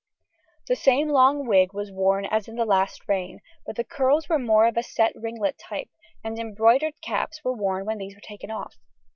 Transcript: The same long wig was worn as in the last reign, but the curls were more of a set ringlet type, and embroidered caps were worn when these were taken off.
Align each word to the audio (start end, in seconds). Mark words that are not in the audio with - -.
The 0.67 0.75
same 0.75 1.09
long 1.09 1.45
wig 1.45 1.73
was 1.73 1.91
worn 1.91 2.25
as 2.25 2.47
in 2.47 2.55
the 2.55 2.65
last 2.65 3.07
reign, 3.07 3.39
but 3.67 3.75
the 3.75 3.83
curls 3.83 4.27
were 4.27 4.39
more 4.39 4.65
of 4.65 4.75
a 4.75 4.81
set 4.81 5.13
ringlet 5.15 5.59
type, 5.59 5.89
and 6.23 6.39
embroidered 6.39 6.99
caps 7.01 7.39
were 7.43 7.53
worn 7.53 7.85
when 7.85 7.99
these 7.99 8.15
were 8.15 8.21
taken 8.21 8.49
off. 8.49 8.77